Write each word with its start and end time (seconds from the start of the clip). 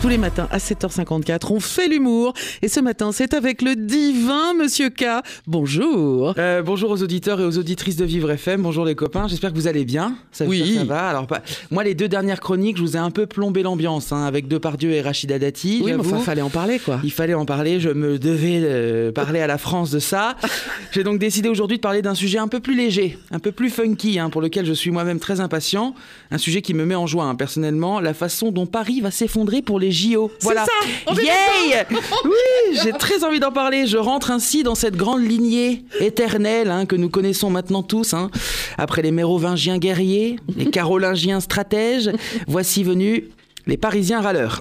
Tous 0.00 0.08
les 0.08 0.16
matins 0.18 0.46
à 0.52 0.58
7h54, 0.58 1.52
on 1.52 1.58
fait 1.58 1.88
l'humour. 1.88 2.32
Et 2.62 2.68
ce 2.68 2.78
matin, 2.78 3.10
c'est 3.10 3.34
avec 3.34 3.62
le 3.62 3.74
divin 3.74 4.54
Monsieur 4.54 4.90
K. 4.90 5.04
Bonjour. 5.48 6.34
Euh, 6.38 6.62
bonjour 6.62 6.90
aux 6.92 7.02
auditeurs 7.02 7.40
et 7.40 7.44
aux 7.44 7.58
auditrices 7.58 7.96
de 7.96 8.04
Vivre 8.04 8.30
FM. 8.30 8.62
Bonjour 8.62 8.84
les 8.84 8.94
copains. 8.94 9.26
J'espère 9.26 9.50
que 9.50 9.56
vous 9.56 9.66
allez 9.66 9.84
bien. 9.84 10.14
Ça, 10.30 10.44
Oui. 10.46 10.74
ça, 10.74 10.80
ça 10.80 10.84
va. 10.86 11.08
Alors, 11.08 11.26
pas- 11.26 11.42
moi, 11.72 11.82
les 11.82 11.94
deux 11.96 12.06
dernières 12.06 12.38
chroniques, 12.38 12.76
je 12.76 12.82
vous 12.82 12.94
ai 12.96 13.00
un 13.00 13.10
peu 13.10 13.26
plombé 13.26 13.64
l'ambiance 13.64 14.12
hein, 14.12 14.24
avec 14.24 14.46
Depardieu 14.46 14.92
et 14.92 15.00
Rachida 15.02 15.40
Dati. 15.40 15.80
Oui, 15.84 15.90
mais 15.92 15.98
enfin, 15.98 16.18
fallait 16.20 16.42
en 16.42 16.50
parler, 16.50 16.78
quoi. 16.78 17.00
Il 17.02 17.10
fallait 17.12 17.34
en 17.34 17.44
parler, 17.44 17.80
je 17.80 17.88
me 17.90 18.20
devais 18.20 18.60
euh, 18.62 19.10
parler 19.10 19.40
à 19.40 19.48
la 19.48 19.58
France 19.58 19.90
de 19.90 19.98
ça. 19.98 20.36
J'ai 20.92 21.02
donc 21.02 21.18
décidé 21.18 21.48
aujourd'hui 21.48 21.78
de 21.78 21.82
parler 21.82 22.02
d'un 22.02 22.14
sujet 22.14 22.38
un 22.38 22.48
peu 22.48 22.60
plus 22.60 22.76
léger, 22.76 23.18
un 23.32 23.40
peu 23.40 23.50
plus 23.50 23.68
funky, 23.68 24.20
hein, 24.20 24.30
pour 24.30 24.42
lequel 24.42 24.64
je 24.64 24.72
suis 24.72 24.92
moi-même 24.92 25.18
très 25.18 25.40
impatient. 25.40 25.94
Un 26.30 26.38
sujet 26.38 26.62
qui 26.62 26.72
me 26.72 26.84
met 26.86 26.94
en 26.94 27.08
joie, 27.08 27.24
hein, 27.24 27.34
personnellement, 27.34 27.98
la 27.98 28.14
façon 28.14 28.52
dont 28.52 28.66
Paris 28.66 29.00
va 29.00 29.10
s'effondrer 29.10 29.60
pour 29.60 29.80
les 29.80 29.87
JO. 29.90 30.30
Voilà. 30.42 30.64
ça, 30.64 30.72
on 31.06 31.14
est 31.14 31.24
Yay 31.24 31.86
Oui, 32.24 32.78
j'ai 32.82 32.92
très 32.92 33.24
envie 33.24 33.40
d'en 33.40 33.52
parler. 33.52 33.86
Je 33.86 33.96
rentre 33.96 34.30
ainsi 34.30 34.62
dans 34.62 34.74
cette 34.74 34.96
grande 34.96 35.22
lignée 35.22 35.84
éternelle 36.00 36.70
hein, 36.70 36.86
que 36.86 36.96
nous 36.96 37.08
connaissons 37.08 37.50
maintenant 37.50 37.82
tous. 37.82 38.14
hein. 38.14 38.30
Après 38.76 39.02
les 39.02 39.10
mérovingiens 39.10 39.78
guerriers, 39.78 40.38
les 40.56 40.66
carolingiens 40.70 41.40
stratèges, 41.40 42.10
voici 42.46 42.84
venus 42.84 43.24
les 43.66 43.76
Parisiens 43.76 44.20
râleurs. 44.20 44.60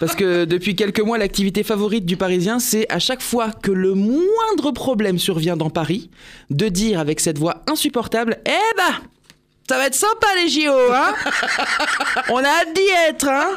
Parce 0.00 0.14
que 0.16 0.44
depuis 0.44 0.74
quelques 0.74 1.00
mois, 1.00 1.16
l'activité 1.18 1.62
favorite 1.62 2.04
du 2.04 2.16
Parisien, 2.16 2.58
c'est 2.58 2.90
à 2.92 2.98
chaque 2.98 3.22
fois 3.22 3.50
que 3.52 3.70
le 3.70 3.94
moindre 3.94 4.72
problème 4.74 5.18
survient 5.18 5.56
dans 5.56 5.70
Paris, 5.70 6.10
de 6.50 6.68
dire 6.68 6.98
avec 7.00 7.20
cette 7.20 7.38
voix 7.38 7.62
insupportable 7.70 8.38
Eh 8.46 8.76
bah 8.76 9.00
ça 9.68 9.78
va 9.78 9.86
être 9.86 9.94
sympa 9.94 10.26
les 10.36 10.48
JO, 10.48 10.72
hein 10.92 11.14
On 12.30 12.38
a 12.38 12.48
hâte 12.48 12.74
d'y 12.74 12.82
être, 13.08 13.28
hein 13.28 13.50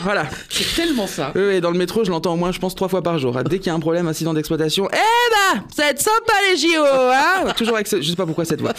Voilà. 0.00 0.24
C'est 0.48 0.74
tellement 0.74 1.06
ça. 1.06 1.32
Oui, 1.34 1.42
oui, 1.46 1.60
dans 1.60 1.70
le 1.70 1.78
métro, 1.78 2.04
je 2.04 2.10
l'entends 2.10 2.32
au 2.34 2.36
moins, 2.36 2.52
je 2.52 2.58
pense, 2.58 2.74
trois 2.74 2.88
fois 2.88 3.02
par 3.02 3.18
jour. 3.18 3.32
Dès 3.44 3.58
qu'il 3.58 3.68
y 3.68 3.70
a 3.70 3.74
un 3.74 3.80
problème, 3.80 4.08
incident 4.08 4.34
d'exploitation, 4.34 4.88
eh 4.92 4.96
bah, 4.96 5.62
ça 5.74 5.84
va 5.84 5.90
être 5.90 6.00
sympa 6.00 6.32
les 6.50 6.56
JO, 6.56 6.84
hein 6.84 7.52
Toujours 7.56 7.74
avec 7.76 7.86
ce... 7.86 8.00
Je 8.02 8.10
sais 8.10 8.16
pas 8.16 8.26
pourquoi 8.26 8.44
cette 8.44 8.60
voix. 8.60 8.72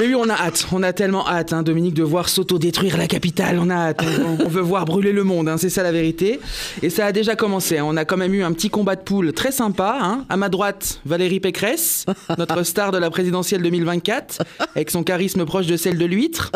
Mais 0.00 0.06
oui, 0.06 0.14
on 0.14 0.28
a 0.28 0.34
hâte, 0.34 0.66
on 0.70 0.82
a 0.82 0.92
tellement 0.92 1.28
hâte, 1.28 1.52
hein, 1.52 1.62
Dominique, 1.62 1.94
de 1.94 2.04
voir 2.04 2.28
s'auto-détruire 2.28 2.96
la 2.96 3.08
capitale. 3.08 3.58
On 3.60 3.68
a 3.68 3.74
hâte, 3.74 4.04
on, 4.44 4.48
veut 4.48 4.60
voir 4.60 4.84
brûler 4.84 5.12
le 5.12 5.24
monde, 5.24 5.48
hein, 5.48 5.56
c'est 5.58 5.70
ça 5.70 5.82
la 5.82 5.90
vérité. 5.90 6.38
Et 6.82 6.90
ça 6.90 7.06
a 7.06 7.12
déjà 7.12 7.34
commencé. 7.34 7.78
hein. 7.78 7.84
On 7.86 7.96
a 7.96 8.04
quand 8.04 8.16
même 8.16 8.32
eu 8.32 8.44
un 8.44 8.52
petit 8.52 8.70
combat 8.70 8.94
de 8.94 9.00
poule 9.00 9.32
très 9.32 9.50
sympa. 9.50 10.18
À 10.28 10.36
ma 10.36 10.48
droite, 10.48 11.00
Valérie 11.04 11.40
Pécresse, 11.40 12.06
notre 12.38 12.62
star 12.62 12.92
de 12.92 12.98
la 12.98 13.10
présidentielle 13.10 13.62
2024, 13.62 14.42
avec 14.76 14.90
son 14.90 15.02
charisme 15.02 15.44
proche 15.44 15.66
de 15.66 15.76
celle 15.76 15.98
de 15.98 16.04
l'huître. 16.04 16.52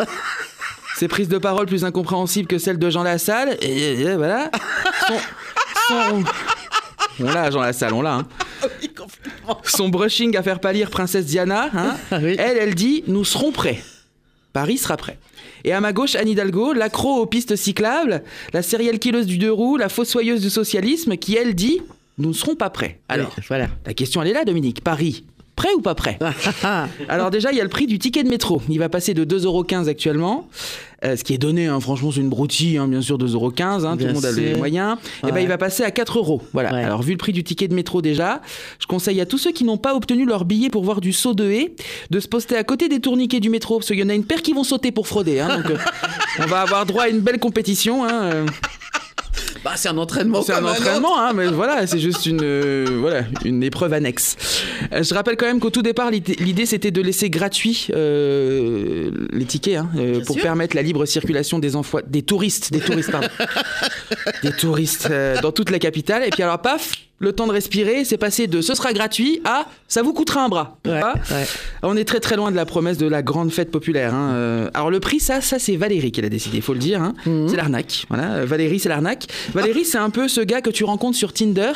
Ses 0.95 1.07
prises 1.07 1.27
de 1.27 1.37
parole 1.37 1.65
plus 1.65 1.83
incompréhensibles 1.83 2.47
que 2.47 2.59
celles 2.59 2.79
de 2.79 2.89
Jean 2.89 3.03
Lassalle. 3.03 3.57
Et, 3.61 4.15
voilà. 4.15 4.51
On 7.19 7.31
l'a, 7.31 7.51
Jean 7.51 7.61
Lassalle, 7.61 7.93
on 7.93 8.01
l'a. 8.01 8.21
Son 9.63 9.89
brushing 9.89 10.35
à 10.37 10.43
faire 10.43 10.59
pâlir 10.59 10.89
Princesse 10.89 11.25
Diana. 11.25 11.69
hein. 11.73 11.95
Ah 12.11 12.19
oui. 12.21 12.35
Elle, 12.37 12.57
elle 12.57 12.75
dit 12.75 13.03
Nous 13.07 13.23
serons 13.25 13.51
prêts. 13.51 13.81
Paris 14.53 14.77
sera 14.77 14.97
prêt. 14.97 15.17
Et 15.63 15.71
à 15.73 15.79
ma 15.81 15.93
gauche, 15.93 16.15
Anne 16.15 16.27
Hidalgo, 16.27 16.73
l'accro 16.73 17.17
aux 17.21 17.25
pistes 17.25 17.55
cyclables, 17.55 18.23
la 18.53 18.61
serial 18.61 18.99
killeuse 18.99 19.25
du 19.25 19.37
deux 19.37 19.51
roues, 19.51 19.77
la 19.77 19.89
fossoyeuse 19.89 20.41
du 20.41 20.49
socialisme, 20.49 21.15
qui, 21.17 21.35
elle, 21.35 21.55
dit 21.55 21.81
Nous 22.17 22.29
ne 22.29 22.33
serons 22.33 22.55
pas 22.55 22.69
prêts. 22.69 22.99
Alors, 23.09 23.33
Oui, 23.37 23.43
voilà. 23.47 23.69
la 23.85 23.93
question, 23.93 24.21
elle 24.21 24.29
est 24.29 24.33
là, 24.33 24.45
Dominique. 24.45 24.83
Paris, 24.83 25.23
prêt 25.55 25.73
ou 25.77 25.81
pas 25.81 25.95
prêt 25.95 26.17
alors 27.09 27.29
déjà, 27.31 27.51
il 27.51 27.57
y 27.57 27.61
a 27.61 27.63
le 27.63 27.69
prix 27.69 27.85
du 27.87 27.99
ticket 27.99 28.23
de 28.23 28.29
métro. 28.29 28.61
Il 28.69 28.79
va 28.79 28.89
passer 28.89 29.13
de 29.13 29.23
2,15€ 29.25 29.87
actuellement. 29.87 30.47
Euh, 31.05 31.17
ce 31.17 31.23
qui 31.23 31.33
est 31.33 31.37
donné, 31.37 31.67
hein, 31.67 31.79
franchement, 31.81 32.11
c'est 32.11 32.21
une 32.21 32.29
broutille, 32.29 32.77
hein, 32.77 32.87
bien 32.87 33.01
sûr, 33.01 33.17
2,15€. 33.17 33.85
Hein, 33.85 33.97
tout 33.97 34.05
le 34.05 34.13
monde 34.13 34.25
a 34.25 34.31
les 34.31 34.55
moyens. 34.55 34.97
Et 35.21 35.27
ben, 35.27 35.33
Ouais. 35.35 35.43
il 35.43 35.47
va 35.49 35.57
passer 35.57 35.83
à 35.83 35.91
4 35.91 36.17
euros. 36.17 36.41
Voilà. 36.53 36.71
Ouais. 36.73 36.83
Alors, 36.83 37.01
vu 37.01 37.11
le 37.11 37.17
prix 37.17 37.33
du 37.33 37.43
ticket 37.43 37.67
de 37.67 37.73
métro 37.75 38.01
déjà, 38.01 38.41
je 38.79 38.87
conseille 38.87 39.19
à 39.21 39.25
tous 39.25 39.37
ceux 39.37 39.51
qui 39.51 39.63
n'ont 39.65 39.77
pas 39.77 39.95
obtenu 39.95 40.25
leur 40.25 40.45
billet 40.45 40.69
pour 40.69 40.83
voir 40.83 41.01
du 41.01 41.11
saut 41.13 41.33
de 41.33 41.49
haie 41.51 41.73
de 42.09 42.19
se 42.19 42.27
poster 42.27 42.55
à 42.55 42.63
côté 42.63 42.87
des 42.89 42.99
tourniquets 43.01 43.39
du 43.41 43.49
métro, 43.49 43.77
parce 43.79 43.87
qu'il 43.87 43.99
y 43.99 44.03
en 44.03 44.09
a 44.09 44.13
une 44.15 44.23
paire 44.25 44.41
qui 44.41 44.53
vont 44.53 44.63
sauter 44.63 44.91
pour 44.91 45.07
frauder. 45.07 45.39
hein, 45.41 45.57
donc, 45.57 45.71
euh, 45.71 45.77
on 46.39 46.45
va 46.45 46.61
avoir 46.61 46.85
droit 46.85 47.03
à 47.03 47.09
une 47.09 47.19
belle 47.19 47.39
compétition. 47.39 48.05
euh. 48.09 48.45
Bah, 49.63 49.73
c'est 49.75 49.89
un 49.89 49.97
entraînement. 49.97 50.41
C'est 50.41 50.53
un 50.53 50.65
entraînement, 50.65 51.17
hein, 51.19 51.31
mais 51.33 51.47
voilà, 51.47 51.87
c'est 51.87 51.99
juste 51.99 52.25
une, 52.25 52.41
euh, 52.43 52.85
voilà, 52.99 53.23
une 53.45 53.63
épreuve 53.63 53.93
annexe. 53.93 54.35
Euh, 54.91 55.03
je 55.03 55.13
rappelle 55.13 55.37
quand 55.37 55.45
même 55.45 55.59
qu'au 55.61 55.69
tout 55.69 55.81
départ, 55.81 56.11
l'idée 56.11 56.65
c'était 56.65 56.91
de 56.91 57.01
laisser 57.01 57.29
gratuit 57.29 57.87
euh, 57.95 59.11
les 59.31 59.45
tickets 59.45 59.77
hein, 59.77 59.89
euh, 59.95 60.21
pour 60.25 60.35
sûr. 60.35 60.43
permettre 60.43 60.75
la 60.75 60.81
libre 60.81 61.05
circulation 61.05 61.59
des 61.59 61.71
des 62.07 62.23
touristes, 62.23 62.73
des 62.73 62.81
touristes, 62.81 63.11
pardon, 63.11 63.27
des 64.43 64.51
touristes 64.51 65.07
euh, 65.09 65.39
dans 65.41 65.51
toute 65.51 65.69
la 65.69 65.79
capitale. 65.79 66.23
Et 66.23 66.29
puis 66.29 66.43
alors, 66.43 66.59
paf, 66.59 66.91
le 67.23 67.33
temps 67.33 67.47
de 67.47 67.51
respirer, 67.51 68.03
c'est 68.05 68.17
passé 68.17 68.47
de 68.47 68.61
ce 68.61 68.75
sera 68.75 68.93
gratuit 68.93 69.41
à 69.45 69.65
ça 69.87 70.01
vous 70.01 70.13
coûtera 70.13 70.43
un 70.43 70.49
bras. 70.49 70.77
Ouais, 70.85 70.99
Ah, 71.03 71.13
ouais. 71.31 71.45
On 71.83 71.95
est 71.97 72.03
très 72.05 72.19
très 72.19 72.35
loin 72.35 72.51
de 72.51 72.55
la 72.55 72.65
promesse 72.65 72.97
de 72.97 73.07
la 73.07 73.21
grande 73.23 73.51
fête 73.51 73.71
populaire. 73.71 74.13
hein. 74.13 74.31
Euh, 74.33 74.69
Alors 74.73 74.89
le 74.91 74.99
prix, 74.99 75.19
ça, 75.19 75.41
ça 75.41 75.59
c'est 75.59 75.75
Valérie 75.75 76.11
qui 76.11 76.21
l'a 76.21 76.29
décidé, 76.29 76.61
faut 76.61 76.73
le 76.73 76.79
dire. 76.79 77.01
hein. 77.01 77.13
Mhm. 77.25 77.47
C'est 77.49 77.55
l'arnaque. 77.57 78.05
Voilà, 78.09 78.33
Euh, 78.33 78.45
Valérie, 78.45 78.79
c'est 78.79 78.89
l'arnaque. 78.89 79.27
Valérie, 79.53 79.85
c'est 79.85 79.97
un 79.97 80.09
peu 80.09 80.27
ce 80.27 80.41
gars 80.41 80.61
que 80.61 80.69
tu 80.69 80.83
rencontres 80.83 81.17
sur 81.17 81.33
Tinder, 81.33 81.71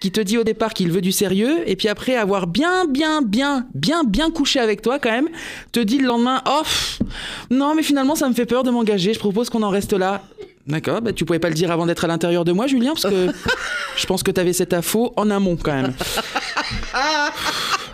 qui 0.00 0.10
te 0.12 0.20
dit 0.20 0.38
au 0.38 0.44
départ 0.44 0.72
qu'il 0.74 0.90
veut 0.90 1.00
du 1.00 1.12
sérieux, 1.12 1.58
et 1.66 1.76
puis 1.76 1.88
après 1.88 2.14
avoir 2.16 2.46
bien, 2.46 2.84
bien, 2.86 3.22
bien, 3.22 3.66
bien, 3.74 4.04
bien 4.04 4.30
couché 4.30 4.60
avec 4.60 4.82
toi 4.82 4.98
quand 4.98 5.10
même, 5.10 5.28
te 5.72 5.80
dit 5.80 5.98
le 5.98 6.06
lendemain, 6.06 6.42
oh, 6.46 6.60
pff, 6.62 7.00
non, 7.50 7.74
mais 7.74 7.82
finalement 7.82 8.14
ça 8.14 8.28
me 8.28 8.34
fait 8.34 8.46
peur 8.46 8.62
de 8.62 8.70
m'engager. 8.70 9.12
Je 9.14 9.18
propose 9.18 9.50
qu'on 9.50 9.62
en 9.62 9.70
reste 9.70 9.92
là. 9.92 10.22
D'accord, 10.66 11.00
bah 11.00 11.12
tu 11.12 11.24
pouvais 11.24 11.38
pas 11.38 11.48
le 11.48 11.54
dire 11.54 11.70
avant 11.70 11.86
d'être 11.86 12.04
à 12.04 12.08
l'intérieur 12.08 12.44
de 12.44 12.50
moi, 12.50 12.66
Julien, 12.66 12.94
parce 12.94 13.12
que 13.12 13.28
je 13.96 14.06
pense 14.06 14.24
que 14.24 14.32
tu 14.32 14.40
avais 14.40 14.52
cette 14.52 14.74
info 14.74 15.12
en 15.16 15.30
amont 15.30 15.56
quand 15.56 15.72
même. 15.72 15.94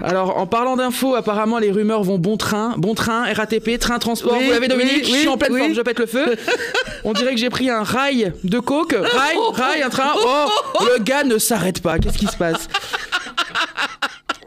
Alors, 0.03 0.39
en 0.39 0.47
parlant 0.47 0.77
d'infos, 0.77 1.15
apparemment, 1.15 1.59
les 1.59 1.71
rumeurs 1.71 2.03
vont 2.03 2.19
bon 2.19 2.37
train, 2.39 2.75
bon 2.79 2.95
train, 2.95 3.31
RATP, 3.33 3.79
train 3.79 3.99
transport. 3.99 4.37
Oui, 4.39 4.47
Vous 4.47 4.51
l'avez, 4.53 4.69
Dominique 4.69 5.05
oui, 5.05 5.13
Je 5.13 5.19
suis 5.19 5.29
en 5.29 5.37
pleine 5.37 5.57
forme, 5.57 5.75
je 5.75 5.83
pète 5.83 5.99
le 5.99 6.07
feu. 6.07 6.35
On 7.05 7.13
dirait 7.13 7.35
que 7.35 7.41
j'ai 7.41 7.51
pris 7.51 7.69
un 7.69 7.83
rail 7.83 8.33
de 8.43 8.59
coke. 8.59 8.95
Rail, 8.95 9.37
rail, 9.53 9.83
un 9.83 9.91
train. 9.91 10.13
Oh, 10.17 10.49
le 10.81 11.03
gars 11.03 11.25
ne 11.25 11.37
s'arrête 11.39 11.83
pas. 11.83 11.99
Qu'est-ce 11.99 12.19
qui 12.19 12.27
se 12.27 12.37
passe? 12.37 12.69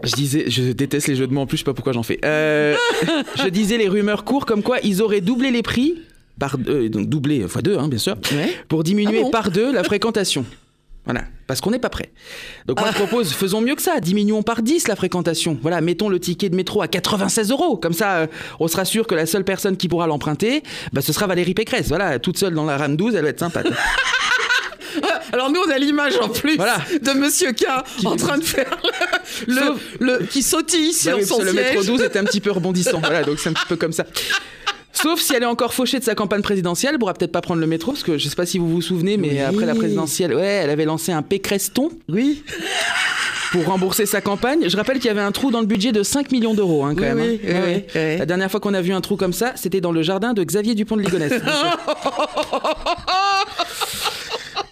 Je 0.03 0.13
disais, 0.13 0.45
je 0.47 0.71
déteste 0.71 1.07
les 1.07 1.15
jeux 1.15 1.27
de 1.27 1.33
mots 1.33 1.41
en 1.41 1.45
plus, 1.45 1.57
je 1.57 1.61
sais 1.61 1.65
pas 1.65 1.73
pourquoi 1.73 1.93
j'en 1.93 2.03
fais. 2.03 2.19
Euh, 2.25 2.75
je 3.35 3.47
disais 3.47 3.77
les 3.77 3.87
rumeurs 3.87 4.23
courent 4.23 4.45
comme 4.45 4.61
quoi 4.61 4.77
ils 4.83 5.01
auraient 5.01 5.21
doublé 5.21 5.51
les 5.51 5.63
prix, 5.63 5.95
par, 6.39 6.57
euh, 6.67 6.89
donc 6.89 7.07
doublé 7.09 7.47
fois 7.47 7.61
deux, 7.61 7.77
hein, 7.77 7.87
bien 7.87 7.99
sûr, 7.99 8.15
Ouais. 8.33 8.53
pour 8.67 8.83
diminuer 8.83 9.19
Ah 9.19 9.23
bon 9.23 9.29
par 9.31 9.51
deux 9.51 9.71
la 9.73 9.83
fréquentation. 9.83 10.45
Voilà, 11.05 11.21
parce 11.45 11.61
qu'on 11.61 11.69
n'est 11.69 11.77
pas 11.77 11.89
prêt. 11.91 12.11
Donc 12.65 12.79
moi 12.79 12.89
je 12.91 12.95
propose, 12.97 13.31
faisons 13.31 13.61
mieux 13.61 13.75
que 13.75 13.81
ça, 13.83 13.99
diminuons 13.99 14.41
par 14.41 14.63
10 14.63 14.87
la 14.87 14.95
fréquentation. 14.95 15.55
Voilà, 15.61 15.79
mettons 15.79 16.09
le 16.09 16.19
ticket 16.19 16.49
de 16.49 16.55
métro 16.55 16.81
à 16.81 16.87
96 16.87 17.51
euros. 17.51 17.77
Comme 17.77 17.93
ça, 17.93 18.15
euh, 18.15 18.27
on 18.59 18.67
sera 18.67 18.85
sûr 18.85 19.05
que 19.05 19.13
la 19.13 19.27
seule 19.27 19.43
personne 19.43 19.77
qui 19.77 19.87
pourra 19.87 20.07
l'emprunter, 20.07 20.63
bah, 20.93 21.01
ce 21.01 21.13
sera 21.13 21.27
Valérie 21.27 21.53
Pécresse. 21.53 21.89
Voilà, 21.89 22.17
toute 22.17 22.39
seule 22.39 22.55
dans 22.55 22.65
la 22.65 22.75
rame 22.77 22.95
12, 22.97 23.13
elle 23.13 23.21
va 23.23 23.29
être 23.29 23.39
sympa. 23.39 23.61
Alors 25.33 25.51
nous 25.51 25.59
on 25.67 25.69
a 25.69 25.77
l'image 25.77 26.13
en 26.21 26.29
plus 26.29 26.55
Voilà. 26.55 26.77
de 27.01 27.11
Monsieur 27.19 27.51
K 27.51 27.65
en 28.05 28.15
train 28.15 28.37
de 28.37 28.43
faire 28.43 28.77
le, 29.47 29.75
le, 29.99 30.25
qui 30.25 30.41
sautille 30.41 30.91
Bah 31.03 31.11
sur 31.11 31.17
oui, 31.17 31.25
son 31.25 31.41
le 31.43 31.51
métro 31.51 31.83
12 31.83 32.01
était 32.03 32.19
un 32.19 32.23
petit 32.23 32.39
peu 32.39 32.51
rebondissant. 32.51 32.99
Voilà, 32.99 33.23
donc 33.23 33.37
c'est 33.39 33.49
un 33.49 33.53
petit 33.53 33.65
peu 33.67 33.75
comme 33.75 33.91
ça. 33.91 34.05
Sauf 34.95 35.19
si 35.19 35.33
elle 35.35 35.43
est 35.43 35.47
encore 35.47 35.73
fauchée 35.73 35.99
de 35.99 36.03
sa 36.03 36.15
campagne 36.15 36.41
présidentielle, 36.41 36.93
elle 36.93 36.99
pourra 36.99 37.13
peut-être 37.13 37.31
pas 37.31 37.41
prendre 37.41 37.59
le 37.61 37.67
métro, 37.67 37.91
parce 37.91 38.03
que 38.03 38.17
je 38.17 38.27
sais 38.29 38.35
pas 38.35 38.45
si 38.45 38.57
vous 38.57 38.69
vous 38.69 38.81
souvenez, 38.81 39.17
mais 39.17 39.29
Oui. 39.31 39.39
après 39.39 39.65
la 39.65 39.75
présidentielle, 39.75 40.33
ouais, 40.33 40.45
elle 40.63 40.69
avait 40.69 40.85
lancé 40.85 41.11
un 41.11 41.21
Pécreston 41.21 41.89
Oui. 42.09 42.43
pour 43.51 43.65
rembourser 43.65 44.05
sa 44.05 44.21
campagne. 44.21 44.67
Je 44.69 44.77
rappelle 44.77 44.97
qu'il 44.97 45.07
y 45.07 45.11
avait 45.11 45.21
un 45.21 45.31
trou 45.33 45.51
dans 45.51 45.59
le 45.59 45.65
budget 45.67 45.91
de 45.91 46.01
5 46.01 46.31
millions 46.31 46.53
d'euros, 46.53 46.85
hein, 46.85 46.95
quand 46.95 47.01
Oui, 47.03 47.07
même. 47.13 47.19
hein. 47.19 47.23
oui, 47.25 47.39
Ouais, 47.43 47.53
oui, 47.53 47.73
ouais. 47.93 48.11
oui. 48.13 48.17
La 48.19 48.25
dernière 48.25 48.49
fois 48.49 48.59
qu'on 48.59 48.73
a 48.73 48.81
vu 48.81 48.93
un 48.93 49.01
trou 49.01 49.17
comme 49.17 49.33
ça, 49.33 49.51
c'était 49.55 49.81
dans 49.81 49.91
le 49.91 50.01
jardin 50.01 50.33
de 50.33 50.43
Xavier 50.43 50.75
Dupont 50.75 50.95
de 50.97 51.01
Ligonnès. 51.01 51.33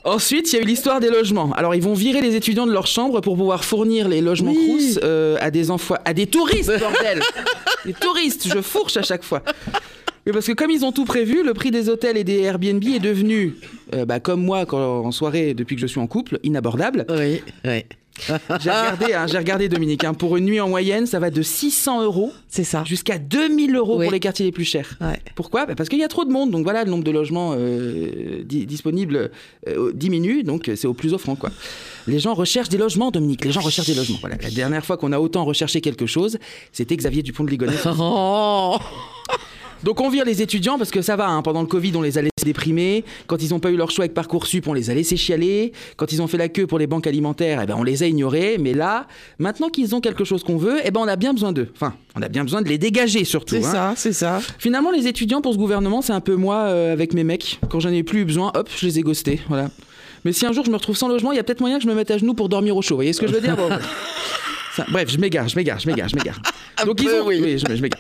Ensuite, 0.06 0.52
il 0.52 0.56
y 0.58 0.60
a 0.60 0.62
eu 0.62 0.66
l'histoire 0.66 1.00
des 1.00 1.10
logements. 1.10 1.52
Alors, 1.54 1.76
ils 1.76 1.82
vont 1.82 1.94
virer 1.94 2.20
les 2.22 2.36
étudiants 2.36 2.68
de 2.68 2.74
leur 2.74 2.88
chambre 2.88 3.22
pour 3.22 3.38
pouvoir 3.38 3.64
fournir 3.64 4.10
les 4.10 4.20
logements 4.20 4.52
Oui. 4.52 4.66
Crous 4.96 5.00
euh, 5.04 5.38
à 5.40 5.50
des 5.50 5.72
enfants, 5.72 5.96
à 6.04 6.14
des 6.14 6.28
touristes, 6.28 6.78
bordel. 6.78 7.22
des 7.86 7.94
touristes, 7.94 8.48
je 8.54 8.62
fourche 8.62 8.98
à 8.98 9.02
chaque 9.02 9.24
fois. 9.24 9.42
Mais 10.26 10.32
parce 10.32 10.48
que 10.48 10.54
comme 10.54 10.72
ils 10.72 10.86
ont 10.86 10.92
tout 10.92 11.06
prévu, 11.06 11.44
le 11.44 11.54
prix 11.54 11.70
des 11.72 11.90
hôtels 11.90 12.16
et 12.18 12.24
des 12.24 12.40
Airbnb 12.40 12.84
est 12.84 13.00
devenu, 13.00 13.56
euh, 13.94 14.06
bah, 14.06 14.20
comme 14.20 14.42
moi 14.44 14.66
quand, 14.66 15.02
en 15.06 15.12
soirée 15.12 15.54
depuis 15.54 15.76
que 15.76 15.82
je 15.82 15.88
suis 15.88 16.00
en 16.00 16.08
couple, 16.08 16.40
inabordable. 16.44 17.06
Oui, 17.10 17.42
oui. 17.66 17.84
J'ai 18.30 18.70
regardé, 18.70 19.14
hein, 19.14 19.26
j'ai 19.26 19.40
regardé 19.40 19.70
Dominique. 19.70 20.04
hein, 20.04 20.14
pour 20.14 20.38
une 20.38 20.46
nuit 20.46 20.60
en 20.62 20.70
moyenne, 20.70 21.08
ça 21.08 21.18
va 21.20 21.32
de 21.32 21.42
600 21.42 22.04
euros 22.04 22.32
C'est 22.48 22.64
ça. 22.64 22.84
jusqu'à 22.86 23.18
2000 23.18 23.76
euros 23.76 23.98
Oui. 23.98 24.06
pour 24.06 24.12
les 24.14 24.20
quartiers 24.20 24.46
les 24.46 24.52
plus 24.52 24.66
chers. 24.66 24.98
Ouais. 25.02 25.20
Pourquoi? 25.34 25.66
Bah, 25.66 25.74
Parce 25.76 25.90
qu'il 25.90 25.98
y 25.98 26.04
a 26.04 26.08
trop 26.08 26.24
de 26.24 26.32
monde. 26.32 26.52
Donc 26.52 26.64
voilà, 26.64 26.84
le 26.84 26.92
nombre 26.92 27.04
de 27.04 27.10
logements 27.10 27.56
euh, 27.58 28.44
di- 28.46 28.68
disponibles 28.68 29.32
euh, 29.68 29.92
diminue. 29.96 30.44
Donc 30.44 30.70
c'est 30.76 30.86
au 30.86 30.94
plus 30.94 31.14
offrant. 31.16 31.36
Quoi. 31.36 31.50
Les 32.06 32.20
gens 32.20 32.36
recherchent 32.36 32.70
des 32.70 32.78
logements, 32.78 33.10
Dominique. 33.10 33.44
Les 33.46 33.52
gens 33.52 33.62
recherchent 33.62 33.88
des 33.90 33.96
logements. 33.96 34.20
Voilà. 34.22 34.38
La 34.44 34.52
dernière 34.52 34.86
fois 34.86 34.96
qu'on 34.98 35.12
a 35.12 35.20
autant 35.20 35.44
recherché 35.44 35.82
quelque 35.82 36.06
chose, 36.06 36.38
c'était 36.72 36.96
Xavier 36.96 37.24
Dupont 37.24 37.44
de 37.44 37.50
Ligonnès. 37.50 37.84
Oh. 38.00 38.78
Donc 39.84 40.00
on 40.00 40.10
vire 40.10 40.24
les 40.24 40.42
étudiants 40.42 40.78
parce 40.78 40.92
que 40.92 41.02
ça 41.02 41.18
va, 41.18 41.28
hein, 41.28 41.42
pendant 41.42 41.62
le 41.62 41.68
Covid 41.68 41.92
on 41.96 42.02
les 42.02 42.18
a 42.18 42.22
laissés 42.22 42.32
déprimer, 42.46 43.04
quand 43.28 43.42
ils 43.42 43.50
n'ont 43.50 43.60
pas 43.60 43.70
eu 43.70 43.76
leur 43.76 43.92
choix 43.92 44.04
avec 44.04 44.14
Parcoursup 44.14 44.68
on 44.68 44.74
les 44.74 44.90
a 44.90 44.94
laissés 44.94 45.18
chialer, 45.18 45.74
quand 45.98 46.12
ils 46.14 46.22
ont 46.22 46.28
fait 46.28 46.38
la 46.38 46.48
queue 46.48 46.68
pour 46.68 46.80
les 46.80 46.88
banques 46.88 47.06
alimentaires 47.06 47.60
eh 47.62 47.66
ben, 47.66 47.76
on 47.78 47.84
les 47.84 48.02
a 48.02 48.08
ignorés, 48.08 48.58
mais 48.60 48.74
là, 48.74 49.08
maintenant 49.40 49.68
qu'ils 49.68 49.94
ont 49.94 50.00
quelque 50.00 50.24
chose 50.24 50.44
qu'on 50.44 50.58
veut, 50.58 50.80
eh 50.86 50.92
ben, 50.92 51.02
on 51.02 51.08
a 51.08 51.18
bien 51.18 51.34
besoin 51.34 51.52
d'eux. 51.52 51.70
Enfin, 51.76 51.96
on 52.16 52.22
a 52.22 52.30
bien 52.30 52.44
besoin 52.44 52.62
de 52.62 52.70
les 52.70 52.78
dégager 52.78 53.26
surtout. 53.26 53.56
C'est 53.56 53.66
hein. 53.66 53.72
ça, 53.72 53.94
c'est 53.98 54.14
ça. 54.14 54.40
Finalement 54.58 54.92
les 54.92 55.08
étudiants 55.08 55.42
pour 55.42 55.52
ce 55.54 55.58
gouvernement 55.58 56.02
c'est 56.02 56.14
un 56.14 56.22
peu 56.22 56.36
moi 56.36 56.56
euh, 56.56 56.94
avec 56.94 57.14
mes 57.14 57.26
mecs, 57.26 57.60
quand 57.70 57.82
j'en 57.82 57.90
ai 57.90 58.04
plus 58.04 58.22
eu 58.22 58.26
besoin, 58.26 58.52
hop, 58.56 58.70
je 58.76 58.86
les 58.86 59.00
ai 59.00 59.02
ghostés, 59.02 59.42
voilà. 59.50 59.70
Mais 60.24 60.32
si 60.32 60.46
un 60.46 60.54
jour 60.54 60.64
je 60.64 60.72
me 60.72 60.78
retrouve 60.78 60.96
sans 60.96 61.10
logement, 61.10 61.34
il 61.34 61.36
y 61.36 61.40
a 61.40 61.44
peut-être 61.44 61.60
moyen 61.60 61.78
que 61.78 61.84
je 61.84 61.90
me 61.90 61.94
mette 61.94 62.10
à 62.10 62.18
genoux 62.18 62.34
pour 62.34 62.48
dormir 62.48 62.78
au 62.78 62.82
chaud, 62.82 62.96
vous 62.96 63.00
voyez 63.00 63.12
ce 63.12 63.20
que 63.20 63.28
je 63.28 63.34
veux 63.34 63.42
dire 63.42 63.58
Bon, 63.58 63.68
ça- 64.76 64.86
Bref, 64.90 65.10
je 65.10 65.18
m'égare, 65.18 65.50
je 65.50 65.58
m'égare, 65.58 65.80
je 65.80 65.90
m'égare, 65.90 66.08
je 66.08 66.16
m'égare. 66.16 66.42
Donc 66.86 67.02
ils 67.02 67.10
ont, 67.10 67.26
oui. 67.26 67.42
oui, 67.44 67.58
je 67.58 67.82
m'égare. 67.82 68.00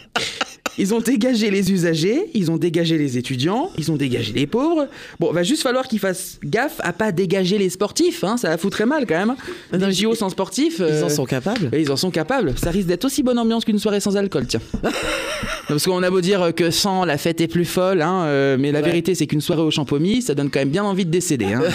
Ils 0.79 0.93
ont 0.93 0.99
dégagé 0.99 1.51
les 1.51 1.71
usagers, 1.71 2.31
ils 2.33 2.49
ont 2.49 2.57
dégagé 2.57 2.97
les 2.97 3.17
étudiants, 3.19 3.69
ils 3.77 3.91
ont 3.91 3.95
dégagé 3.95 4.33
les 4.33 4.47
pauvres. 4.47 4.87
Bon, 5.19 5.31
va 5.31 5.43
juste 5.43 5.61
falloir 5.61 5.87
qu'ils 5.87 5.99
fassent 5.99 6.39
gaffe 6.43 6.77
à 6.79 6.93
pas 6.93 7.11
dégager 7.11 7.59
les 7.59 7.69
sportifs, 7.69 8.23
hein, 8.23 8.37
ça 8.37 8.49
va 8.49 8.57
foutrer 8.57 8.85
mal 8.85 9.05
quand 9.05 9.13
même. 9.25 9.35
Ils- 9.71 9.91
JO 9.93 10.15
sans 10.15 10.29
sportifs. 10.29 10.79
Ils 10.79 10.83
euh, 10.85 11.03
en 11.03 11.09
sont 11.09 11.25
capables. 11.25 11.69
et 11.73 11.81
ils 11.81 11.91
en 11.91 11.95
sont 11.95 12.09
capables. 12.09 12.53
Ça 12.57 12.71
risque 12.71 12.87
d'être 12.87 13.05
aussi 13.05 13.21
bonne 13.21 13.37
ambiance 13.37 13.65
qu'une 13.65 13.77
soirée 13.77 13.99
sans 13.99 14.17
alcool, 14.17 14.47
tiens. 14.47 14.61
Parce 15.67 15.85
qu'on 15.85 16.01
a 16.01 16.09
beau 16.09 16.21
dire 16.21 16.51
que 16.55 16.71
sans, 16.71 17.05
la 17.05 17.17
fête 17.19 17.39
est 17.41 17.47
plus 17.47 17.65
folle, 17.65 18.01
hein, 18.01 18.23
euh, 18.25 18.57
mais 18.59 18.71
la 18.71 18.79
Ouais. 18.79 18.85
vérité, 18.85 19.13
c'est 19.15 19.27
qu'une 19.27 19.41
soirée 19.41 19.61
au 19.61 19.71
champomis, 19.71 20.21
ça 20.23 20.33
donne 20.33 20.49
quand 20.49 20.59
même 20.59 20.69
bien 20.69 20.83
envie 20.83 21.05
de 21.05 21.11
décéder. 21.11 21.53
hein. 21.53 21.61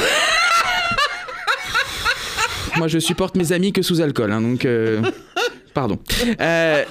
Moi, 2.76 2.86
je 2.88 2.98
supporte 2.98 3.36
mes 3.36 3.52
amis 3.52 3.72
que 3.72 3.82
sous 3.82 4.00
alcool, 4.00 4.30
hein, 4.32 4.40
donc. 4.40 4.64
euh, 4.64 5.00
Pardon. 5.74 5.98
Euh, 6.40 6.84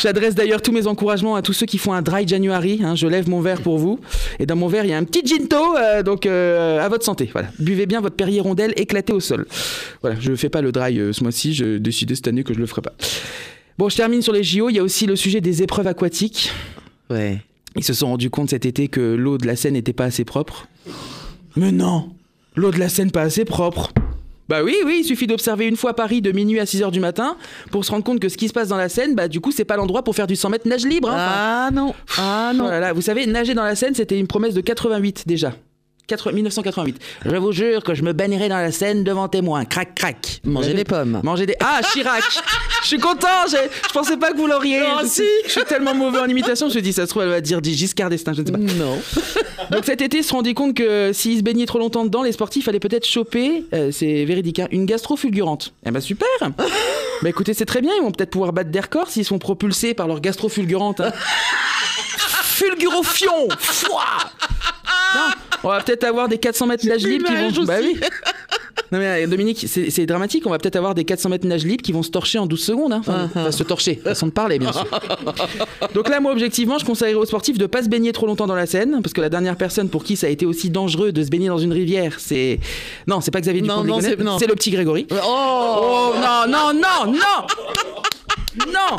J'adresse 0.00 0.34
d'ailleurs 0.34 0.62
tous 0.62 0.72
mes 0.72 0.86
encouragements 0.86 1.34
à 1.34 1.42
tous 1.42 1.52
ceux 1.52 1.66
qui 1.66 1.76
font 1.76 1.92
un 1.92 2.00
dry 2.00 2.26
January. 2.26 2.80
hein, 2.82 2.94
je 2.94 3.06
lève 3.06 3.28
mon 3.28 3.40
verre 3.40 3.60
pour 3.60 3.76
vous. 3.78 4.00
Et 4.38 4.46
dans 4.46 4.56
mon 4.56 4.66
verre, 4.66 4.84
il 4.86 4.90
y 4.90 4.94
a 4.94 4.98
un 4.98 5.04
petit 5.04 5.26
ginto. 5.26 5.76
euh, 5.76 6.02
donc, 6.02 6.24
euh, 6.24 6.80
à 6.80 6.88
votre 6.88 7.04
santé. 7.04 7.28
Voilà. 7.32 7.48
Buvez 7.58 7.84
bien 7.84 8.00
votre 8.00 8.16
Perrier 8.16 8.40
rondelle 8.40 8.72
éclatée 8.76 9.12
au 9.12 9.20
sol. 9.20 9.46
Voilà. 10.00 10.16
Je 10.18 10.34
fais 10.34 10.48
pas 10.48 10.62
le 10.62 10.72
dry 10.72 10.98
euh, 10.98 11.12
ce 11.12 11.22
mois-ci. 11.22 11.52
J'ai 11.52 11.78
décidé 11.78 12.14
cette 12.14 12.28
année 12.28 12.44
que 12.44 12.54
je 12.54 12.58
le 12.58 12.66
ferai 12.66 12.80
pas. 12.80 12.92
Bon, 13.76 13.88
je 13.90 13.96
termine 13.96 14.22
sur 14.22 14.32
les 14.32 14.42
JO. 14.42 14.70
Il 14.70 14.76
y 14.76 14.78
a 14.78 14.82
aussi 14.82 15.04
le 15.04 15.16
sujet 15.16 15.42
des 15.42 15.62
épreuves 15.62 15.86
aquatiques. 15.86 16.50
Ouais. 17.10 17.38
Ils 17.76 17.84
se 17.84 17.92
sont 17.92 18.06
rendus 18.08 18.30
compte 18.30 18.50
cet 18.50 18.64
été 18.64 18.88
que 18.88 19.00
l'eau 19.00 19.36
de 19.36 19.46
la 19.46 19.54
Seine 19.54 19.74
n'était 19.74 19.92
pas 19.92 20.04
assez 20.06 20.24
propre. 20.24 20.66
Mais 21.56 21.72
non 21.72 22.08
L'eau 22.56 22.70
de 22.70 22.78
la 22.78 22.88
Seine 22.88 23.10
pas 23.10 23.22
assez 23.22 23.44
propre 23.44 23.92
bah 24.50 24.64
oui, 24.64 24.74
oui, 24.84 24.96
il 25.00 25.04
suffit 25.04 25.28
d'observer 25.28 25.66
une 25.68 25.76
fois 25.76 25.94
Paris 25.94 26.20
de 26.20 26.32
minuit 26.32 26.58
à 26.58 26.64
6h 26.64 26.90
du 26.90 26.98
matin 26.98 27.36
pour 27.70 27.84
se 27.84 27.92
rendre 27.92 28.02
compte 28.02 28.18
que 28.18 28.28
ce 28.28 28.36
qui 28.36 28.48
se 28.48 28.52
passe 28.52 28.66
dans 28.66 28.76
la 28.76 28.88
Seine, 28.88 29.14
bah 29.14 29.28
du 29.28 29.40
coup, 29.40 29.52
c'est 29.52 29.64
pas 29.64 29.76
l'endroit 29.76 30.02
pour 30.02 30.16
faire 30.16 30.26
du 30.26 30.34
100 30.34 30.50
mètres 30.50 30.66
nage 30.68 30.84
libre. 30.84 31.08
hein. 31.08 31.16
Ah 31.16 31.70
non, 31.72 31.94
ah 32.18 32.50
non. 32.52 32.68
Oh 32.68 32.94
vous 32.96 33.00
savez, 33.00 33.26
nager 33.26 33.54
dans 33.54 33.62
la 33.62 33.76
Seine, 33.76 33.94
c'était 33.94 34.18
une 34.18 34.26
promesse 34.26 34.54
de 34.54 34.60
88 34.60 35.22
déjà. 35.24 35.54
4 36.10 36.32
1988. 36.32 36.98
Je 37.24 37.36
vous 37.36 37.52
jure 37.52 37.84
que 37.84 37.94
je 37.94 38.02
me 38.02 38.12
baignerai 38.12 38.48
dans 38.48 38.56
la 38.56 38.72
Seine 38.72 39.04
devant 39.04 39.28
témoin. 39.28 39.64
Crac, 39.64 39.94
crac. 39.94 40.40
Manger 40.44 40.74
des 40.74 40.82
pommes. 40.82 41.20
Manger 41.22 41.46
des. 41.46 41.54
Ah, 41.60 41.80
Chirac 41.92 42.24
Je 42.82 42.86
suis 42.88 42.98
content 42.98 43.28
Je 43.46 43.92
pensais 43.92 44.16
pas 44.16 44.32
que 44.32 44.36
vous 44.36 44.48
l'auriez. 44.48 44.80
Non, 44.80 44.98
je, 45.02 45.06
si. 45.06 45.22
je 45.46 45.50
suis 45.50 45.64
tellement 45.64 45.94
mauvais 45.94 46.18
en 46.18 46.26
imitation, 46.26 46.68
je 46.68 46.74
me 46.74 46.80
dis, 46.80 46.92
ça 46.92 47.06
se 47.06 47.10
trouve, 47.10 47.22
elle 47.22 47.28
va 47.28 47.40
dire 47.40 47.60
Giscard 47.62 48.10
d'Estaing, 48.10 48.32
je 48.34 48.40
ne 48.40 48.46
sais 48.46 48.52
pas. 48.52 48.58
Non. 48.58 49.00
Donc 49.70 49.84
cet 49.84 50.00
été, 50.00 50.18
ils 50.18 50.24
se 50.24 50.32
rendus 50.32 50.54
compte 50.54 50.74
que 50.74 51.12
s'ils 51.12 51.38
se 51.38 51.42
baignaient 51.44 51.66
trop 51.66 51.78
longtemps 51.78 52.04
dedans, 52.04 52.24
les 52.24 52.32
sportifs 52.32 52.66
allaient 52.66 52.80
peut-être 52.80 53.06
choper, 53.06 53.64
euh, 53.72 53.92
c'est 53.92 54.24
véridique, 54.24 54.58
hein, 54.58 54.66
une 54.72 54.86
gastro 54.86 55.16
fulgurante? 55.16 55.72
Eh 55.86 55.92
ben 55.92 56.00
super 56.00 56.26
Bah 57.22 57.28
écoutez, 57.28 57.54
c'est 57.54 57.66
très 57.66 57.82
bien, 57.82 57.92
ils 57.96 58.02
vont 58.02 58.10
peut-être 58.10 58.30
pouvoir 58.30 58.52
battre 58.52 58.70
des 58.70 58.80
records 58.80 59.08
s'ils 59.10 59.24
sont 59.24 59.38
propulsés 59.38 59.94
par 59.94 60.08
leur 60.08 60.20
gastro 60.20 60.48
fulgurante. 60.48 61.00
hein. 61.00 61.12
Fulgurofion 62.60 63.48
Fouah 63.58 64.30
On 65.62 65.68
va 65.68 65.80
peut-être 65.80 66.04
avoir 66.04 66.28
des 66.28 66.38
400 66.38 66.66
mètres 66.66 66.86
nage 66.86 67.04
libre 67.04 67.26
qui 67.26 67.34
vont... 67.34 67.64
Bah 67.64 67.78
oui 67.82 68.00
non 68.92 68.98
mais 68.98 69.24
euh, 69.24 69.26
Dominique, 69.28 69.66
c'est 69.68 70.06
dramatique, 70.06 70.44
on 70.46 70.50
va 70.50 70.58
peut-être 70.58 70.76
avoir 70.76 70.94
des 70.94 71.04
400 71.04 71.28
mètres 71.28 71.46
nage 71.46 71.64
libre 71.64 71.82
qui 71.82 71.92
vont 71.92 72.02
se 72.02 72.10
torcher 72.10 72.38
en 72.38 72.46
12 72.46 72.60
secondes. 72.60 72.92
Hein. 72.92 72.98
Enfin, 73.00 73.24
enfin, 73.26 73.52
se 73.52 73.62
torcher, 73.62 73.94
façon 73.94 74.26
de 74.26 74.32
parler 74.32 74.58
bien 74.58 74.72
sûr. 74.72 74.86
Donc 75.94 76.08
là, 76.08 76.18
moi, 76.20 76.32
objectivement, 76.32 76.76
je 76.78 76.84
conseillerais 76.84 77.14
aux 77.14 77.24
sportifs 77.24 77.56
de 77.56 77.66
pas 77.66 77.82
se 77.84 77.88
baigner 77.88 78.12
trop 78.12 78.26
longtemps 78.26 78.48
dans 78.48 78.54
la 78.56 78.66
Seine, 78.66 79.00
parce 79.02 79.12
que 79.12 79.20
la 79.20 79.28
dernière 79.28 79.56
personne 79.56 79.88
pour 79.88 80.02
qui 80.02 80.16
ça 80.16 80.26
a 80.26 80.30
été 80.30 80.44
aussi 80.44 80.70
dangereux 80.70 81.12
de 81.12 81.22
se 81.22 81.28
baigner 81.28 81.48
dans 81.48 81.58
une 81.58 81.72
rivière, 81.72 82.16
c'est... 82.18 82.58
Non, 83.06 83.20
c'est 83.20 83.30
pas 83.30 83.40
Xavier 83.40 83.62
Dupont 83.62 84.00
c'est 84.00 84.46
le 84.46 84.54
petit 84.54 84.70
Grégory. 84.70 85.06
Oh, 85.10 85.16
Oh 85.82 86.14
non, 86.16 86.46
non, 86.48 86.72
non, 86.74 87.12
non 87.12 88.66
Non 88.66 88.96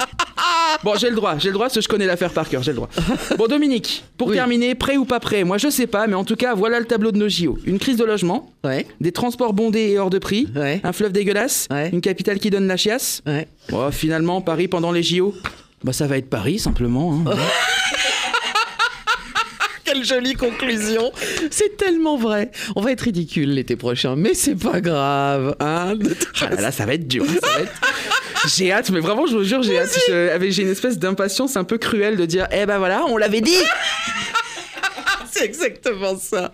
Bon, 0.83 0.95
j'ai 0.95 1.09
le 1.09 1.15
droit, 1.15 1.37
j'ai 1.37 1.49
le 1.49 1.53
droit 1.53 1.65
parce 1.67 1.75
que 1.75 1.81
je 1.81 1.87
connais 1.87 2.05
l'affaire 2.05 2.31
par 2.31 2.49
cœur, 2.49 2.63
j'ai 2.63 2.71
le 2.71 2.77
droit. 2.77 2.89
Bon, 3.37 3.47
Dominique, 3.47 4.03
pour 4.17 4.29
Oui. 4.29 4.35
terminer, 4.35 4.73
prêt 4.75 4.97
ou 4.97 5.05
pas 5.05 5.19
prêt 5.19 5.43
Moi, 5.43 5.57
je 5.57 5.69
sais 5.69 5.87
pas, 5.87 6.07
mais 6.07 6.15
en 6.15 6.23
tout 6.23 6.35
cas, 6.35 6.55
voilà 6.55 6.79
le 6.79 6.85
tableau 6.85 7.11
de 7.11 7.17
nos 7.17 7.29
JO. 7.29 7.57
Une 7.65 7.77
crise 7.79 7.97
de 7.97 8.03
logement, 8.05 8.51
Ouais, 8.63 8.85
des 8.99 9.11
transports 9.11 9.53
bondés 9.53 9.89
et 9.91 9.99
hors 9.99 10.09
de 10.09 10.19
prix, 10.19 10.47
Ouais. 10.55 10.81
un 10.83 10.93
fleuve 10.93 11.11
dégueulasse, 11.11 11.67
Ouais. 11.71 11.89
une 11.93 12.01
capitale 12.01 12.39
qui 12.39 12.49
donne 12.49 12.67
la 12.67 12.77
chiasse. 12.77 13.21
ouais. 13.27 13.47
Bon, 13.69 13.91
finalement, 13.91 14.41
Paris 14.41 14.67
pendant 14.67 14.91
les 14.91 15.03
JO, 15.03 15.33
bah 15.83 15.93
ça 15.93 16.07
va 16.07 16.17
être 16.17 16.29
Paris 16.29 16.59
simplement. 16.59 17.13
hein. 17.25 17.33
Quelle 19.83 20.05
jolie 20.05 20.35
conclusion. 20.35 21.11
C'est 21.49 21.75
tellement 21.75 22.15
vrai. 22.15 22.51
On 22.77 22.81
va 22.81 22.91
être 22.93 23.01
ridicule 23.01 23.53
l'été 23.53 23.75
prochain, 23.75 24.15
mais 24.15 24.33
c'est 24.33 24.55
pas 24.55 24.79
grave. 24.79 25.55
Hein 25.59 25.95
Ah 26.41 26.49
là 26.49 26.61
là, 26.61 26.71
ça 26.71 26.85
va 26.85 26.93
être 26.93 27.07
dur. 27.09 27.25
ça 27.25 27.47
va 27.57 27.59
être- 27.61 27.71
J'ai 28.47 28.71
hâte, 28.71 28.89
mais 28.89 28.99
vraiment, 28.99 29.25
je 29.27 29.35
vous 29.35 29.43
jure, 29.43 29.63
j'ai 29.63 29.79
hâte. 29.79 29.97
J'ai 30.07 30.63
une 30.63 30.71
espèce 30.71 30.97
d'impatience 30.97 31.55
un 31.55 31.63
peu 31.63 31.77
cruelle 31.77 32.17
de 32.17 32.25
dire, 32.25 32.47
eh 32.51 32.65
ben 32.65 32.77
voilà, 32.77 33.05
on 33.07 33.17
l'avait 33.17 33.41
dit. 33.41 33.57
C'est 35.41 35.45
exactement 35.47 36.17
ça. 36.17 36.51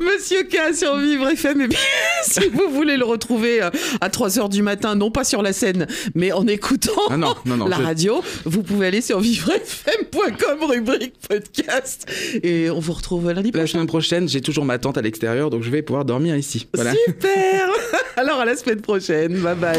Monsieur 0.00 0.42
K 0.44 0.74
sur 0.74 0.96
Vivre 0.96 1.28
FM. 1.28 1.60
Et 1.62 1.68
puis, 1.68 1.78
si 2.24 2.48
vous 2.48 2.70
voulez 2.70 2.96
le 2.96 3.04
retrouver 3.04 3.62
euh, 3.62 3.70
à 4.00 4.08
3h 4.08 4.48
du 4.48 4.62
matin, 4.62 4.94
non 4.96 5.10
pas 5.10 5.24
sur 5.24 5.42
la 5.42 5.52
scène, 5.52 5.86
mais 6.14 6.32
en 6.32 6.46
écoutant 6.46 6.90
Ah 7.10 7.16
non, 7.16 7.34
non, 7.44 7.56
non, 7.56 7.66
la 7.68 7.76
je- 7.76 7.82
radio, 7.82 8.22
vous 8.44 8.62
pouvez 8.62 8.88
aller 8.88 9.00
sur 9.00 9.20
vivrefm.com, 9.20 10.58
rubrique 10.68 11.14
podcast. 11.28 12.06
Et 12.42 12.70
on 12.70 12.80
vous 12.80 12.92
retrouve 12.92 13.30
lundi 13.30 13.50
La 13.52 13.60
prochain. 13.60 13.72
semaine 13.74 13.86
prochaine, 13.86 14.28
j'ai 14.28 14.40
toujours 14.40 14.64
ma 14.64 14.78
tante 14.78 14.98
à 14.98 15.02
l'extérieur, 15.02 15.50
donc 15.50 15.62
je 15.62 15.70
vais 15.70 15.82
pouvoir 15.82 16.04
dormir 16.04 16.36
ici. 16.36 16.66
Voilà. 16.74 16.92
Super 17.06 17.68
Alors 18.16 18.40
à 18.40 18.44
la 18.44 18.56
semaine 18.56 18.80
prochaine. 18.80 19.38
Bye 19.40 19.54
bye. 19.56 19.78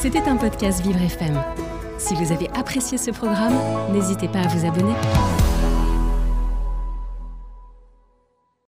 C'était 0.00 0.20
un 0.20 0.36
podcast 0.36 0.82
Vivre 0.82 1.00
FM. 1.02 1.40
Si 1.98 2.14
vous 2.14 2.32
avez 2.32 2.48
apprécié 2.54 2.96
ce 2.98 3.10
programme, 3.10 3.58
n'hésitez 3.92 4.28
pas 4.28 4.40
à 4.40 4.46
vous 4.48 4.66
abonner. 4.66 4.94